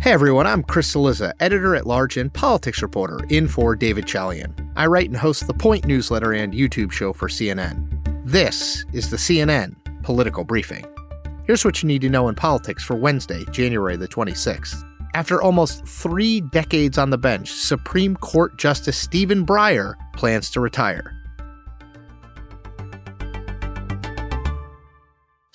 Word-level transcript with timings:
Hey 0.00 0.12
everyone, 0.12 0.46
I'm 0.46 0.62
Chris 0.62 0.94
Cillizza, 0.94 1.34
editor 1.40 1.76
at 1.76 1.86
large 1.86 2.16
and 2.16 2.32
politics 2.32 2.80
reporter 2.80 3.20
in 3.28 3.46
for 3.46 3.76
David 3.76 4.06
Chalian. 4.06 4.72
I 4.74 4.86
write 4.86 5.08
and 5.08 5.16
host 5.16 5.46
the 5.46 5.52
Point 5.52 5.84
newsletter 5.84 6.32
and 6.32 6.54
YouTube 6.54 6.90
show 6.90 7.12
for 7.12 7.28
CNN. 7.28 8.00
This 8.24 8.86
is 8.94 9.10
the 9.10 9.18
CNN 9.18 9.74
Political 10.02 10.44
Briefing. 10.44 10.86
Here's 11.44 11.66
what 11.66 11.82
you 11.82 11.86
need 11.86 12.00
to 12.00 12.08
know 12.08 12.28
in 12.30 12.34
politics 12.34 12.82
for 12.82 12.96
Wednesday, 12.96 13.44
January 13.50 13.98
the 13.98 14.08
26th. 14.08 14.82
After 15.12 15.42
almost 15.42 15.86
three 15.86 16.40
decades 16.40 16.96
on 16.96 17.10
the 17.10 17.18
bench, 17.18 17.52
Supreme 17.52 18.16
Court 18.16 18.56
Justice 18.56 18.96
Stephen 18.96 19.44
Breyer 19.44 19.96
plans 20.14 20.50
to 20.52 20.60
retire. 20.60 21.19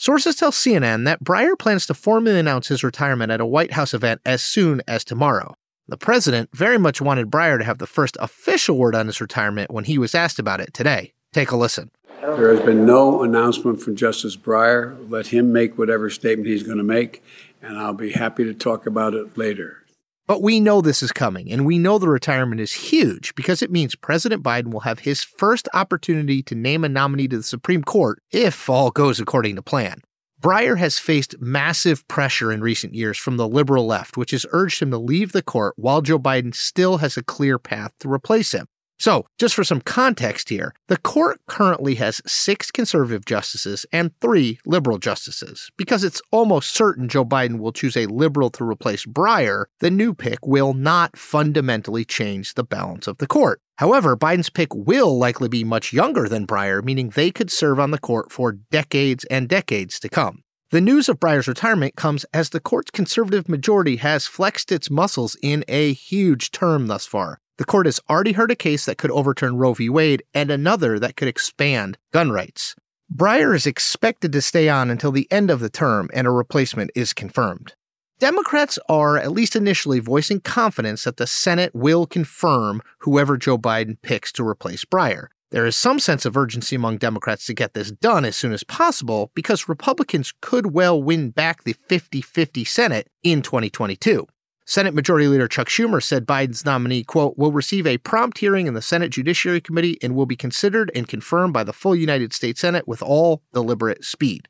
Sources 0.06 0.36
tell 0.36 0.52
CNN 0.52 1.06
that 1.06 1.24
Breyer 1.24 1.58
plans 1.58 1.88
to 1.88 1.96
formally 1.96 2.38
announce 2.38 2.68
his 2.68 2.84
retirement 2.84 3.32
at 3.32 3.42
a 3.42 3.46
White 3.46 3.72
House 3.72 3.92
event 3.92 4.22
as 4.24 4.44
soon 4.44 4.84
as 4.88 5.04
tomorrow. 5.04 5.56
The 5.88 5.98
president 5.98 6.52
very 6.54 6.78
much 6.78 7.02
wanted 7.02 7.32
Breyer 7.32 7.58
to 7.58 7.64
have 7.64 7.80
the 7.80 7.88
first 7.88 8.16
official 8.20 8.78
word 8.78 8.94
on 8.94 9.08
his 9.08 9.20
retirement 9.20 9.72
when 9.72 9.86
he 9.86 9.98
was 9.98 10.14
asked 10.14 10.38
about 10.38 10.62
it 10.62 10.76
today. 10.76 11.12
Take 11.34 11.50
a 11.50 11.58
listen. 11.58 11.90
There 12.22 12.56
has 12.56 12.64
been 12.64 12.86
no 12.86 13.24
announcement 13.24 13.82
from 13.82 13.96
Justice 13.96 14.38
Breyer. 14.38 14.96
Let 15.10 15.26
him 15.26 15.52
make 15.52 15.76
whatever 15.76 16.12
statement 16.12 16.50
he's 16.50 16.62
going 16.62 16.78
to 16.78 16.84
make, 16.84 17.24
and 17.64 17.76
I'll 17.76 17.94
be 17.94 18.12
happy 18.12 18.44
to 18.44 18.54
talk 18.54 18.86
about 18.86 19.16
it 19.16 19.36
later. 19.36 19.85
But 20.28 20.42
we 20.42 20.60
know 20.60 20.82
this 20.82 21.04
is 21.04 21.12
coming, 21.12 21.52
and 21.52 21.68
we 21.68 21.78
know 21.78 22.00
the 22.00 22.10
retirement 22.10 22.60
is 22.60 22.74
huge 22.74 23.36
because 23.36 23.62
it 23.62 23.70
means 23.70 23.96
President 23.96 24.42
Biden 24.42 24.72
will 24.72 24.80
have 24.80 25.00
his 25.00 25.24
first 25.24 25.70
opportunity 25.74 26.42
to 26.44 26.56
name 26.56 26.84
a 26.84 26.90
nominee 26.90 27.28
to 27.28 27.38
the 27.38 27.44
Supreme 27.44 27.84
Court 27.84 28.20
if 28.32 28.68
all 28.68 28.90
goes 28.90 29.20
according 29.20 29.56
to 29.56 29.62
plan. 29.62 30.02
Breyer 30.42 30.80
has 30.80 30.98
faced 30.98 31.40
massive 31.40 32.08
pressure 32.08 32.52
in 32.52 32.62
recent 32.62 32.96
years 32.96 33.20
from 33.20 33.38
the 33.38 33.48
liberal 33.48 33.86
left, 33.86 34.18
which 34.18 34.32
has 34.32 34.48
urged 34.52 34.82
him 34.82 34.90
to 34.92 34.98
leave 34.98 35.32
the 35.32 35.44
court 35.44 35.76
while 35.78 36.02
Joe 36.02 36.20
Biden 36.20 36.56
still 36.56 36.98
has 36.98 37.18
a 37.18 37.24
clear 37.24 37.60
path 37.60 37.94
to 38.00 38.12
replace 38.12 38.52
him. 38.52 38.66
So, 38.98 39.26
just 39.38 39.56
for 39.56 39.64
some 39.64 39.82
context 39.82 40.50
here, 40.50 40.74
the 40.88 40.98
court 40.98 41.40
currently 41.48 41.96
has 41.96 42.22
six 42.26 42.72
conservative 42.72 43.26
justices 43.26 43.86
and 43.92 44.12
three 44.22 44.60
liberal 44.66 45.00
justices. 45.00 45.70
Because 45.78 46.04
it's 46.04 46.22
almost 46.32 46.74
certain 46.74 47.10
Joe 47.10 47.26
Biden 47.26 47.60
will 47.60 47.74
choose 47.74 47.98
a 47.98 48.06
liberal 48.06 48.50
to 48.52 48.64
replace 48.64 49.06
Breyer, 49.06 49.66
the 49.80 49.92
new 49.92 50.14
pick 50.14 50.46
will 50.48 50.74
not 50.74 51.18
fundamentally 51.18 52.06
change 52.06 52.54
the 52.54 52.64
balance 52.64 53.08
of 53.08 53.18
the 53.18 53.28
court. 53.28 53.62
However, 53.78 54.16
Biden's 54.16 54.50
pick 54.50 54.74
will 54.74 55.18
likely 55.18 55.50
be 55.50 55.66
much 55.66 55.92
younger 55.92 56.30
than 56.30 56.48
Breyer, 56.48 56.82
meaning 56.82 57.10
they 57.10 57.32
could 57.32 57.52
serve 57.52 57.80
on 57.80 57.92
the 57.92 58.00
court 58.00 58.32
for 58.32 58.54
decades 58.54 59.26
and 59.26 59.50
decades 59.50 60.00
to 60.00 60.10
come. 60.10 60.44
The 60.72 60.82
news 60.82 61.10
of 61.10 61.20
Breyer's 61.20 61.48
retirement 61.48 61.96
comes 61.96 62.26
as 62.34 62.50
the 62.50 62.60
court's 62.60 62.92
conservative 62.92 63.48
majority 63.48 63.98
has 63.98 64.26
flexed 64.28 64.72
its 64.72 64.90
muscles 64.90 65.38
in 65.42 65.64
a 65.68 65.94
huge 65.94 66.52
term 66.52 66.88
thus 66.88 67.06
far. 67.06 67.40
The 67.58 67.66
court 67.66 67.86
has 67.86 68.02
already 68.10 68.34
heard 68.34 68.52
a 68.52 68.56
case 68.56 68.86
that 68.86 68.98
could 68.98 69.12
overturn 69.12 69.56
Roe 69.56 69.74
v. 69.74 69.90
Wade 69.90 70.24
and 70.34 70.52
another 70.52 71.00
that 71.00 71.16
could 71.16 71.30
expand 71.30 71.98
gun 72.12 72.32
rights. 72.32 72.76
Breyer 73.14 73.56
is 73.56 73.66
expected 73.66 74.32
to 74.34 74.42
stay 74.42 74.68
on 74.68 74.90
until 74.90 75.12
the 75.12 75.32
end 75.32 75.50
of 75.50 75.62
the 75.62 75.70
term 75.70 76.10
and 76.14 76.28
a 76.28 76.32
replacement 76.32 76.92
is 76.96 77.14
confirmed. 77.14 77.76
Democrats 78.20 78.80
are, 78.90 79.18
at 79.18 79.32
least 79.32 79.56
initially, 79.56 80.00
voicing 80.00 80.40
confidence 80.40 81.04
that 81.04 81.18
the 81.18 81.28
Senate 81.28 81.74
will 81.74 82.06
confirm 82.06 82.82
whoever 83.00 83.38
Joe 83.38 83.58
Biden 83.58 83.98
picks 84.02 84.32
to 84.34 84.48
replace 84.48 84.86
Breyer. 84.86 85.28
There 85.52 85.66
is 85.66 85.76
some 85.76 86.00
sense 86.00 86.26
of 86.26 86.36
urgency 86.36 86.76
among 86.76 86.98
Democrats 86.98 87.46
to 87.46 87.54
get 87.54 87.74
this 87.74 87.92
done 87.92 88.26
as 88.26 88.36
soon 88.36 88.52
as 88.52 88.64
possible 88.64 89.32
because 89.36 89.70
Republicans 89.70 90.34
could 90.42 90.74
well 90.74 91.02
win 91.02 91.30
back 91.30 91.64
the 91.64 91.74
50 91.74 92.22
50 92.22 92.66
Senate 92.66 93.08
in 93.24 93.42
2022. 93.42 94.28
Senate 94.68 94.96
Majority 94.96 95.28
Leader 95.28 95.48
Chuck 95.48 95.68
Schumer 95.68 96.02
said 96.02 96.26
Biden's 96.26 96.66
nominee, 96.66 97.04
quote, 97.04 97.38
will 97.38 97.52
receive 97.52 97.86
a 97.86 98.00
prompt 98.00 98.40
hearing 98.40 98.66
in 98.66 98.74
the 98.74 98.82
Senate 98.82 99.12
Judiciary 99.12 99.62
Committee 99.62 100.00
and 100.02 100.16
will 100.16 100.26
be 100.26 100.36
considered 100.36 100.92
and 100.96 101.08
confirmed 101.08 101.54
by 101.54 101.64
the 101.64 101.72
full 101.72 101.96
United 101.96 102.34
States 102.34 102.62
Senate 102.62 102.88
with 102.88 103.04
all 103.04 103.44
deliberate 103.54 104.04
speed. 104.04 104.48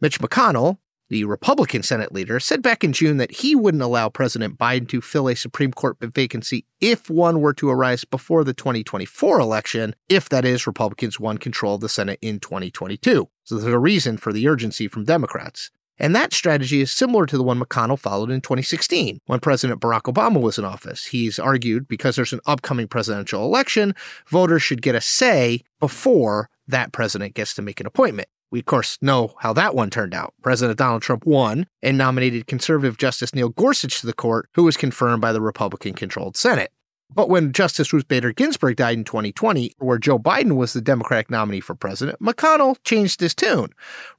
Mitch 0.00 0.20
McConnell, 0.20 0.78
the 1.10 1.24
Republican 1.24 1.82
Senate 1.82 2.12
leader, 2.12 2.40
said 2.40 2.62
back 2.62 2.82
in 2.82 2.94
June 2.94 3.18
that 3.18 3.30
he 3.30 3.54
wouldn't 3.54 3.82
allow 3.82 4.08
President 4.08 4.56
Biden 4.56 4.88
to 4.88 5.02
fill 5.02 5.28
a 5.28 5.36
Supreme 5.36 5.72
Court 5.72 5.98
vacancy 6.00 6.64
if 6.80 7.10
one 7.10 7.42
were 7.42 7.54
to 7.54 7.68
arise 7.68 8.04
before 8.04 8.44
the 8.44 8.54
2024 8.54 9.38
election, 9.38 9.94
if 10.08 10.30
that 10.30 10.46
is, 10.46 10.66
Republicans 10.66 11.20
won 11.20 11.36
control 11.36 11.74
of 11.74 11.82
the 11.82 11.90
Senate 11.90 12.18
in 12.22 12.40
2022. 12.40 13.28
So 13.44 13.58
there's 13.58 13.74
a 13.74 13.78
reason 13.78 14.16
for 14.16 14.32
the 14.32 14.48
urgency 14.48 14.88
from 14.88 15.04
Democrats. 15.04 15.70
And 15.98 16.14
that 16.14 16.32
strategy 16.32 16.80
is 16.80 16.92
similar 16.92 17.26
to 17.26 17.36
the 17.36 17.42
one 17.42 17.60
McConnell 17.60 17.98
followed 17.98 18.30
in 18.30 18.40
2016 18.40 19.20
when 19.26 19.40
President 19.40 19.80
Barack 19.80 20.02
Obama 20.02 20.40
was 20.40 20.58
in 20.58 20.64
office. 20.64 21.06
He's 21.06 21.38
argued 21.38 21.88
because 21.88 22.16
there's 22.16 22.32
an 22.32 22.40
upcoming 22.46 22.88
presidential 22.88 23.44
election, 23.44 23.94
voters 24.28 24.62
should 24.62 24.82
get 24.82 24.94
a 24.94 25.00
say 25.00 25.62
before 25.80 26.50
that 26.66 26.92
president 26.92 27.34
gets 27.34 27.54
to 27.54 27.62
make 27.62 27.80
an 27.80 27.86
appointment. 27.86 28.28
We, 28.50 28.60
of 28.60 28.66
course, 28.66 28.96
know 29.02 29.34
how 29.40 29.52
that 29.54 29.74
one 29.74 29.90
turned 29.90 30.14
out. 30.14 30.32
President 30.42 30.78
Donald 30.78 31.02
Trump 31.02 31.26
won 31.26 31.66
and 31.82 31.98
nominated 31.98 32.46
conservative 32.46 32.96
Justice 32.96 33.34
Neil 33.34 33.50
Gorsuch 33.50 34.00
to 34.00 34.06
the 34.06 34.14
court, 34.14 34.48
who 34.54 34.64
was 34.64 34.76
confirmed 34.76 35.20
by 35.20 35.32
the 35.32 35.40
Republican 35.40 35.92
controlled 35.92 36.36
Senate. 36.36 36.72
But 37.14 37.28
when 37.28 37.52
Justice 37.52 37.92
Ruth 37.92 38.06
Bader 38.06 38.32
Ginsburg 38.32 38.76
died 38.76 38.98
in 38.98 39.04
2020, 39.04 39.74
where 39.78 39.98
Joe 39.98 40.18
Biden 40.18 40.56
was 40.56 40.72
the 40.72 40.80
Democratic 40.80 41.30
nominee 41.30 41.60
for 41.60 41.74
president, 41.74 42.20
McConnell 42.20 42.76
changed 42.84 43.20
his 43.20 43.34
tune, 43.34 43.70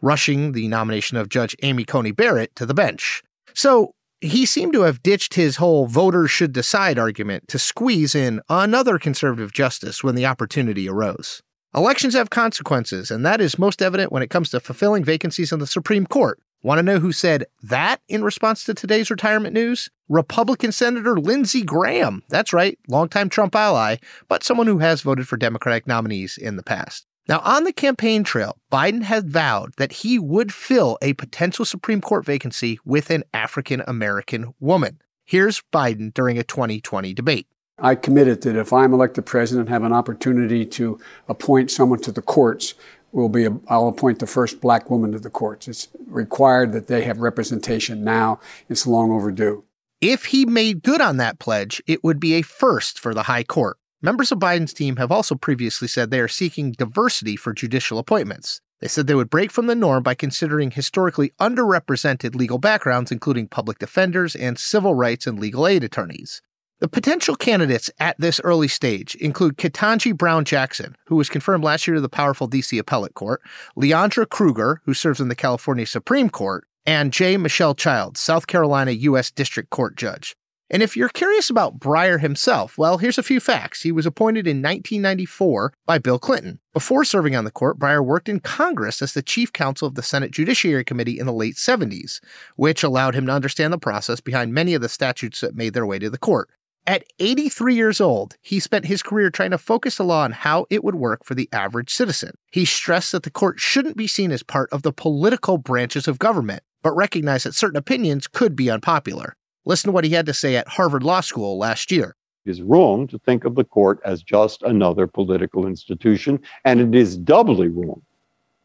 rushing 0.01 0.53
the 0.53 0.67
nomination 0.67 1.17
of 1.17 1.29
Judge 1.29 1.55
Amy 1.61 1.85
Coney 1.85 2.11
Barrett 2.11 2.55
to 2.55 2.65
the 2.65 2.73
bench. 2.73 3.23
So 3.53 3.93
he 4.21 4.45
seemed 4.45 4.73
to 4.73 4.81
have 4.81 5.03
ditched 5.03 5.35
his 5.35 5.57
whole 5.57 5.85
voters 5.85 6.31
should 6.31 6.51
decide 6.51 6.99
argument 6.99 7.47
to 7.47 7.59
squeeze 7.59 8.15
in 8.15 8.41
another 8.49 8.99
conservative 8.99 9.53
justice 9.53 10.03
when 10.03 10.15
the 10.15 10.25
opportunity 10.25 10.89
arose. 10.89 11.41
Elections 11.75 12.15
have 12.15 12.31
consequences, 12.31 13.11
and 13.11 13.23
that 13.25 13.39
is 13.39 13.59
most 13.59 13.81
evident 13.81 14.11
when 14.11 14.23
it 14.23 14.29
comes 14.31 14.49
to 14.49 14.59
fulfilling 14.59 15.03
vacancies 15.03 15.53
on 15.53 15.59
the 15.59 15.67
Supreme 15.67 16.07
Court. 16.07 16.39
Want 16.61 16.79
to 16.79 16.83
know 16.83 16.99
who 16.99 17.13
said 17.13 17.45
that 17.63 18.01
in 18.09 18.21
response 18.21 18.65
to 18.65 18.73
today's 18.73 19.09
retirement 19.09 19.53
news? 19.53 19.89
Republican 20.09 20.73
Senator 20.73 21.17
Lindsey 21.17 21.61
Graham. 21.61 22.21
That's 22.27 22.51
right, 22.51 22.77
longtime 22.89 23.29
Trump 23.29 23.55
ally, 23.55 23.95
but 24.27 24.43
someone 24.43 24.67
who 24.67 24.79
has 24.79 25.01
voted 25.01 25.25
for 25.25 25.37
Democratic 25.37 25.87
nominees 25.87 26.37
in 26.37 26.57
the 26.57 26.63
past. 26.63 27.05
Now, 27.29 27.39
on 27.45 27.63
the 27.63 27.71
campaign 27.71 28.25
trail, 28.25 28.57
Biden 28.69 29.03
had 29.03 29.29
vowed 29.29 29.73
that 29.77 29.93
he 29.93 30.19
would 30.19 30.53
fill 30.53 30.97
a 31.01 31.13
potential 31.13 31.63
Supreme 31.63 32.01
Court 32.01 32.25
vacancy 32.25 32.77
with 32.83 33.09
an 33.09 33.23
African 33.33 33.81
American 33.87 34.53
woman. 34.59 34.99
Here's 35.23 35.63
Biden 35.71 36.13
during 36.13 36.37
a 36.37 36.43
2020 36.43 37.13
debate. 37.13 37.47
I 37.81 37.95
committed 37.95 38.41
that 38.41 38.57
if 38.57 38.73
I'm 38.73 38.93
elected 38.93 39.25
president, 39.25 39.69
have 39.69 39.83
an 39.83 39.93
opportunity 39.93 40.65
to 40.65 40.99
appoint 41.29 41.71
someone 41.71 41.99
to 41.99 42.11
the 42.11 42.21
courts 42.21 42.73
will 43.11 43.29
be, 43.29 43.47
I'll 43.67 43.87
appoint 43.87 44.19
the 44.19 44.27
first 44.27 44.61
black 44.61 44.89
woman 44.89 45.11
to 45.11 45.19
the 45.19 45.29
courts. 45.29 45.67
It's 45.67 45.87
required 46.07 46.73
that 46.73 46.87
they 46.87 47.03
have 47.03 47.19
representation 47.19 48.03
now. 48.03 48.39
It's 48.69 48.87
long 48.87 49.11
overdue. 49.11 49.63
If 50.01 50.25
he 50.25 50.45
made 50.45 50.83
good 50.83 51.01
on 51.01 51.17
that 51.17 51.39
pledge, 51.39 51.81
it 51.85 52.03
would 52.03 52.19
be 52.19 52.33
a 52.35 52.41
first 52.41 52.99
for 52.99 53.13
the 53.13 53.23
High 53.23 53.43
Court. 53.43 53.77
Members 54.01 54.31
of 54.31 54.39
Biden's 54.39 54.73
team 54.73 54.95
have 54.95 55.11
also 55.11 55.35
previously 55.35 55.87
said 55.87 56.09
they 56.09 56.21
are 56.21 56.29
seeking 56.29 56.71
diversity 56.71 57.35
for 57.35 57.51
judicial 57.51 57.99
appointments. 57.99 58.61
They 58.79 58.87
said 58.87 59.07
they 59.07 59.15
would 59.15 59.29
break 59.29 59.51
from 59.51 59.67
the 59.67 59.75
norm 59.75 60.03
by 60.03 60.13
considering 60.13 60.71
historically 60.71 61.33
underrepresented 61.39 62.33
legal 62.33 62.59
backgrounds, 62.59 63.11
including 63.11 63.49
public 63.49 63.77
defenders 63.77 64.37
and 64.37 64.57
civil 64.57 64.95
rights 64.95 65.27
and 65.27 65.37
legal 65.37 65.67
aid 65.67 65.83
attorneys. 65.83 66.41
The 66.81 66.87
potential 66.87 67.35
candidates 67.35 67.91
at 67.99 68.17
this 68.19 68.39
early 68.41 68.69
stage 68.69 69.13
include 69.15 69.57
Ketanji 69.57 70.15
Brown 70.15 70.45
Jackson, 70.45 70.95
who 71.07 71.17
was 71.17 71.27
confirmed 71.27 71.61
last 71.61 71.85
year 71.85 71.95
to 71.95 72.01
the 72.01 72.07
powerful 72.07 72.47
D.C. 72.47 72.77
Appellate 72.77 73.15
Court, 73.15 73.41
Leondra 73.75 74.25
Kruger, 74.25 74.81
who 74.85 74.93
serves 74.93 75.19
in 75.19 75.27
the 75.27 75.35
California 75.35 75.85
Supreme 75.85 76.29
Court, 76.29 76.65
and 76.85 77.11
J. 77.11 77.35
Michelle 77.35 77.75
Childs, 77.75 78.21
South 78.21 78.47
Carolina 78.47 78.91
U.S. 78.91 79.29
District 79.29 79.69
Court 79.69 79.97
Judge. 79.97 80.37
And 80.69 80.81
if 80.81 80.95
you're 80.95 81.09
curious 81.09 81.49
about 81.49 81.79
Breyer 81.79 82.21
himself, 82.21 82.77
well, 82.77 82.99
here's 82.99 83.17
a 83.17 83.23
few 83.23 83.41
facts. 83.41 83.81
He 83.81 83.91
was 83.91 84.05
appointed 84.05 84.47
in 84.47 84.61
1994 84.61 85.73
by 85.85 85.97
Bill 85.97 86.19
Clinton. 86.19 86.59
Before 86.71 87.03
serving 87.03 87.35
on 87.35 87.43
the 87.43 87.51
court, 87.51 87.77
Breyer 87.77 88.05
worked 88.05 88.29
in 88.29 88.39
Congress 88.39 89.01
as 89.01 89.13
the 89.13 89.23
chief 89.23 89.51
counsel 89.51 89.87
of 89.87 89.95
the 89.95 90.03
Senate 90.03 90.31
Judiciary 90.31 90.85
Committee 90.85 91.19
in 91.19 91.25
the 91.25 91.33
late 91.33 91.55
70s, 91.55 92.21
which 92.55 92.83
allowed 92.83 93.15
him 93.15 93.25
to 93.25 93.33
understand 93.33 93.73
the 93.73 93.79
process 93.79 94.21
behind 94.21 94.53
many 94.53 94.75
of 94.75 94.81
the 94.81 94.87
statutes 94.87 95.41
that 95.41 95.55
made 95.55 95.73
their 95.73 95.85
way 95.85 95.99
to 95.99 96.09
the 96.09 96.17
court. 96.17 96.49
At 96.89 97.03
83 97.19 97.75
years 97.75 98.01
old, 98.01 98.35
he 98.41 98.59
spent 98.59 98.85
his 98.85 99.03
career 99.03 99.29
trying 99.29 99.51
to 99.51 99.59
focus 99.59 99.97
the 99.97 100.03
law 100.03 100.23
on 100.23 100.31
how 100.31 100.65
it 100.71 100.83
would 100.83 100.95
work 100.95 101.23
for 101.23 101.35
the 101.35 101.47
average 101.53 101.93
citizen. 101.93 102.31
He 102.51 102.65
stressed 102.65 103.11
that 103.11 103.21
the 103.21 103.29
court 103.29 103.59
shouldn't 103.59 103.95
be 103.95 104.07
seen 104.07 104.31
as 104.31 104.41
part 104.41 104.69
of 104.71 104.81
the 104.81 104.91
political 104.91 105.59
branches 105.59 106.07
of 106.07 106.17
government, 106.17 106.63
but 106.81 106.95
recognized 106.95 107.45
that 107.45 107.53
certain 107.53 107.77
opinions 107.77 108.25
could 108.25 108.55
be 108.55 108.71
unpopular. 108.71 109.35
Listen 109.65 109.89
to 109.89 109.91
what 109.91 110.03
he 110.03 110.09
had 110.09 110.25
to 110.25 110.33
say 110.33 110.55
at 110.55 110.67
Harvard 110.67 111.03
Law 111.03 111.21
School 111.21 111.59
last 111.59 111.91
year. 111.91 112.15
It 112.43 112.49
is 112.49 112.63
wrong 112.63 113.05
to 113.09 113.19
think 113.19 113.45
of 113.45 113.53
the 113.53 113.65
court 113.65 113.99
as 114.03 114.23
just 114.23 114.63
another 114.63 115.05
political 115.05 115.67
institution, 115.67 116.39
and 116.65 116.81
it 116.81 116.99
is 116.99 117.17
doubly 117.17 117.67
wrong 117.67 118.01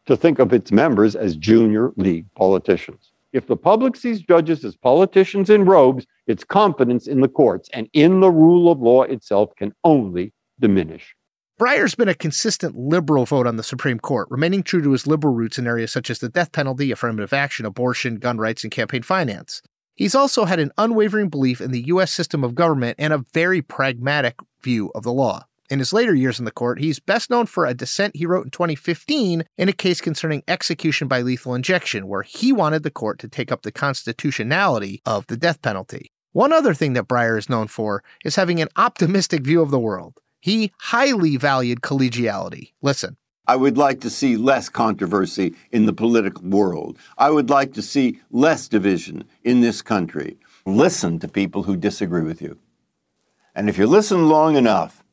to 0.07 0.17
think 0.17 0.39
of 0.39 0.51
its 0.51 0.71
members 0.71 1.15
as 1.15 1.35
junior 1.35 1.91
league 1.95 2.25
politicians. 2.33 3.11
If 3.35 3.47
the 3.47 3.57
public 3.57 3.97
sees 3.97 4.21
judges 4.21 4.63
as 4.63 4.77
politicians 4.77 5.49
in 5.49 5.65
robes, 5.65 6.05
its 6.25 6.45
confidence 6.45 7.05
in 7.05 7.19
the 7.19 7.27
courts 7.27 7.67
and 7.73 7.89
in 7.91 8.21
the 8.21 8.31
rule 8.31 8.71
of 8.71 8.79
law 8.79 9.03
itself 9.03 9.53
can 9.57 9.73
only 9.83 10.31
diminish. 10.57 11.13
Breyer's 11.59 11.95
been 11.95 12.07
a 12.07 12.15
consistent 12.15 12.77
liberal 12.77 13.25
vote 13.25 13.45
on 13.45 13.57
the 13.57 13.61
Supreme 13.61 13.99
Court, 13.99 14.29
remaining 14.31 14.63
true 14.63 14.81
to 14.81 14.93
his 14.93 15.05
liberal 15.05 15.33
roots 15.33 15.57
in 15.57 15.67
areas 15.67 15.91
such 15.91 16.09
as 16.09 16.19
the 16.19 16.29
death 16.29 16.53
penalty, 16.53 16.91
affirmative 16.91 17.33
action, 17.33 17.65
abortion, 17.65 18.19
gun 18.19 18.37
rights, 18.37 18.63
and 18.63 18.71
campaign 18.71 19.01
finance. 19.01 19.61
He's 19.95 20.15
also 20.15 20.45
had 20.45 20.61
an 20.61 20.71
unwavering 20.77 21.27
belief 21.27 21.59
in 21.59 21.71
the 21.71 21.87
U.S. 21.87 22.13
system 22.13 22.41
of 22.41 22.55
government 22.55 22.95
and 22.97 23.11
a 23.11 23.25
very 23.33 23.61
pragmatic 23.61 24.39
view 24.61 24.93
of 24.95 25.03
the 25.03 25.11
law. 25.11 25.45
In 25.67 25.79
his 25.79 25.93
later 25.93 26.13
years 26.13 26.37
in 26.37 26.45
the 26.45 26.51
court, 26.51 26.79
he's 26.79 26.99
best 26.99 27.31
known 27.31 27.47
for 27.47 27.65
a 27.65 27.73
dissent 27.73 28.15
he 28.15 28.27
wrote 28.27 28.45
in 28.45 28.51
2015 28.51 29.45
in 29.57 29.69
a 29.69 29.73
case 29.73 29.99
concerning 29.99 30.43
execution 30.47 31.07
by 31.07 31.21
lethal 31.21 31.55
injection, 31.55 32.07
where 32.07 32.21
he 32.21 32.53
wanted 32.53 32.83
the 32.83 32.91
court 32.91 33.17
to 33.19 33.27
take 33.27 33.51
up 33.51 33.63
the 33.63 33.71
constitutionality 33.71 35.01
of 35.05 35.25
the 35.25 35.37
death 35.37 35.61
penalty. 35.63 36.11
One 36.33 36.53
other 36.53 36.73
thing 36.73 36.93
that 36.93 37.07
Breyer 37.07 37.37
is 37.37 37.49
known 37.49 37.67
for 37.67 38.03
is 38.23 38.35
having 38.35 38.61
an 38.61 38.67
optimistic 38.75 39.43
view 39.43 39.61
of 39.61 39.71
the 39.71 39.79
world. 39.79 40.19
He 40.39 40.71
highly 40.79 41.37
valued 41.37 41.81
collegiality. 41.81 42.73
Listen. 42.83 43.17
I 43.47 43.55
would 43.55 43.77
like 43.77 44.01
to 44.01 44.09
see 44.09 44.37
less 44.37 44.69
controversy 44.69 45.55
in 45.71 45.85
the 45.85 45.93
political 45.93 46.43
world. 46.43 46.97
I 47.17 47.29
would 47.29 47.49
like 47.49 47.73
to 47.73 47.81
see 47.81 48.19
less 48.31 48.67
division 48.67 49.23
in 49.43 49.61
this 49.61 49.81
country. 49.81 50.37
Listen 50.65 51.19
to 51.19 51.27
people 51.27 51.63
who 51.63 51.75
disagree 51.75 52.23
with 52.23 52.41
you. 52.41 52.59
And 53.55 53.69
if 53.69 53.77
you 53.77 53.87
listen 53.87 54.27
long 54.27 54.55
enough, 54.55 55.04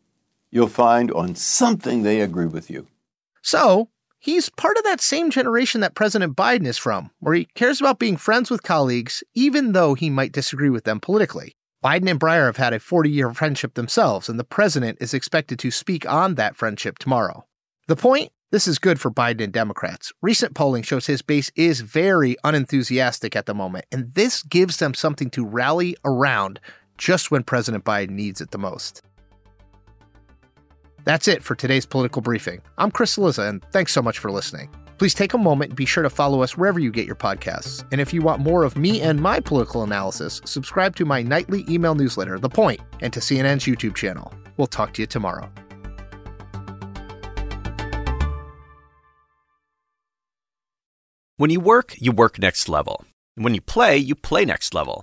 you'll 0.53 0.69
find 0.69 1.11
on 1.11 1.35
something 1.35 2.03
they 2.03 2.21
agree 2.21 2.47
with 2.47 2.71
you. 2.71 2.87
So, 3.43 3.89
he's 4.21 4.51
part 4.51 4.77
of 4.77 4.85
that 4.85 5.01
same 5.01 5.31
generation 5.31 5.81
that 5.81 5.97
President 5.97 6.37
Biden 6.37 6.67
is 6.67 6.79
from, 6.79 7.11
where 7.19 7.35
he 7.35 7.47
cares 7.57 7.81
about 7.81 7.99
being 7.99 8.17
friends 8.17 8.51
with 8.51 8.63
colleagues, 8.63 9.25
even 9.35 9.73
though 9.73 9.95
he 9.95 10.11
might 10.11 10.31
disagree 10.31 10.71
with 10.71 10.85
them 10.85 11.01
politically. 11.01 11.57
Biden 11.83 12.09
and 12.09 12.21
Breyer 12.21 12.47
have 12.47 12.59
had 12.59 12.73
a 12.73 12.79
40 12.79 13.11
year 13.11 13.35
friendship 13.35 13.75
themselves, 13.75 14.29
and 14.29 14.39
the 14.39 14.45
president 14.45 14.99
is 15.01 15.13
expected 15.13 15.59
to 15.59 15.73
speak 15.73 16.09
on 16.09 16.37
that 16.37 16.55
friendship 16.55 16.99
tomorrow. 16.99 17.45
The 17.89 17.97
point? 17.97 18.31
This 18.53 18.69
is 18.69 18.79
good 18.79 19.01
for 19.01 19.11
Biden 19.11 19.43
and 19.43 19.53
Democrats. 19.53 20.13
Recent 20.21 20.55
polling 20.55 20.83
shows 20.83 21.07
his 21.07 21.23
base 21.23 21.51
is 21.57 21.81
very 21.81 22.37
unenthusiastic 22.45 23.35
at 23.35 23.47
the 23.47 23.55
moment, 23.55 23.87
and 23.91 24.13
this 24.15 24.43
gives 24.43 24.77
them 24.77 24.93
something 24.93 25.31
to 25.31 25.45
rally 25.45 25.97
around 26.05 26.61
just 26.99 27.31
when 27.31 27.43
President 27.43 27.83
Biden 27.83 28.11
needs 28.11 28.43
it 28.43 28.51
the 28.51 28.59
most. 28.59 29.03
That's 31.05 31.27
it 31.27 31.43
for 31.43 31.55
today's 31.55 31.85
political 31.85 32.23
briefing. 32.23 32.61
I'm 32.79 32.91
Chris 32.91 33.17
Cillizza, 33.17 33.49
and 33.49 33.65
thanks 33.73 33.93
so 33.93 34.03
much 34.03 34.19
for 34.21 34.31
listening. 34.31 34.71
Please 34.99 35.15
take 35.15 35.35
a 35.35 35.39
moment 35.39 35.71
and 35.71 35.77
be 35.77 35.85
sure 35.85 36.05
to 36.05 36.11
follow 36.11 36.43
us 36.43 36.57
wherever 36.57 36.79
you 36.79 36.93
get 36.93 37.07
your 37.07 37.17
podcasts. 37.17 37.85
And 37.91 38.01
if 38.01 38.15
you 38.15 38.23
want 38.23 38.41
more 38.41 38.63
of 38.63 38.77
me 38.77 39.01
and 39.01 39.21
my 39.21 39.41
political 39.41 39.83
analysis, 39.83 40.41
subscribe 40.45 40.95
to 40.97 41.05
my 41.05 41.21
nightly 41.21 41.65
email 41.69 41.97
newsletter, 41.97 42.39
The 42.39 42.49
Point, 42.49 42.81
and 43.01 43.13
to 43.13 43.19
CNN's 43.19 43.65
YouTube 43.65 43.97
channel. 43.97 44.33
We'll 44.57 44.69
talk 44.69 44.93
to 44.95 45.03
you 45.03 45.07
tomorrow. 45.07 45.51
When 51.37 51.51
you 51.51 51.59
work, 51.59 51.97
you 51.99 52.13
work 52.13 52.39
next 52.39 52.69
level. 52.69 53.05
When 53.35 53.55
you 53.55 53.61
play, 53.61 53.97
you 53.97 54.15
play 54.15 54.45
next 54.45 54.73
level. 54.73 55.03